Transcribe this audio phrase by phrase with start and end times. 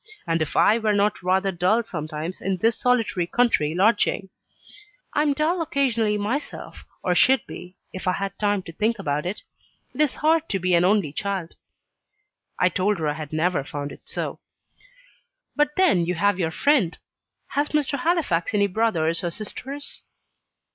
[0.25, 4.29] and if I were not rather dull sometimes, in this solitary country lodging?
[5.13, 9.27] "I am dull occasionally myself, or should be, if I had time to think about
[9.27, 9.43] it.
[9.93, 11.55] It is hard to be an only child."
[12.57, 14.39] I told her I had never found it so.
[15.55, 16.97] "But then you have your friend.
[17.49, 17.99] Has Mr.
[17.99, 20.01] Halifax any brothers or sisters?"